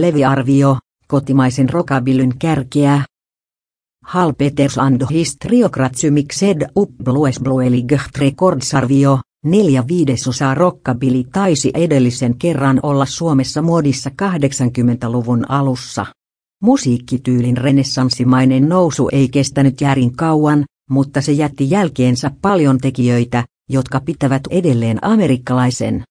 Leviarvio, 0.00 0.76
kotimaisen 1.08 1.70
rockabillyn 1.70 2.38
kärkeä. 2.38 3.04
Hal 4.04 4.32
Peters 4.38 4.78
and 4.78 5.02
Histriokratsymixed 5.10 6.68
up 6.76 6.90
Blues 7.04 7.40
neljä 9.44 9.84
viidesosaa 9.88 10.54
rokkabili 10.54 11.24
taisi 11.32 11.70
edellisen 11.74 12.38
kerran 12.38 12.80
olla 12.82 13.06
Suomessa 13.06 13.62
muodissa 13.62 14.10
80-luvun 14.22 15.50
alussa. 15.50 16.06
Musiikkityylin 16.62 17.56
renessanssimainen 17.56 18.68
nousu 18.68 19.08
ei 19.12 19.28
kestänyt 19.28 19.80
järin 19.80 20.16
kauan, 20.16 20.64
mutta 20.90 21.20
se 21.20 21.32
jätti 21.32 21.70
jälkeensä 21.70 22.30
paljon 22.42 22.78
tekijöitä, 22.78 23.44
jotka 23.70 24.00
pitävät 24.00 24.42
edelleen 24.50 24.98
amerikkalaisen 25.04 26.04